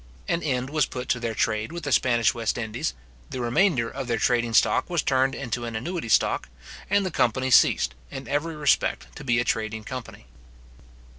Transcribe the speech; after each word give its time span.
An 0.27 0.41
end 0.41 0.71
was 0.71 0.87
put 0.87 1.07
to 1.09 1.19
their 1.19 1.35
trade 1.35 1.71
with 1.71 1.83
the 1.83 1.91
Spanish 1.91 2.33
West 2.33 2.57
Indies; 2.57 2.95
the 3.29 3.39
remainder 3.39 3.87
of 3.87 4.07
their 4.07 4.17
trading 4.17 4.51
stock 4.55 4.89
was 4.89 5.03
turned 5.03 5.35
into 5.35 5.63
an 5.63 5.75
annuity 5.75 6.09
stock; 6.09 6.49
and 6.89 7.05
the 7.05 7.11
company 7.11 7.51
ceased, 7.51 7.93
in 8.09 8.27
every 8.27 8.55
respect, 8.55 9.15
to 9.15 9.23
be 9.23 9.37
a 9.39 9.43
trading 9.45 9.83
company. 9.83 10.25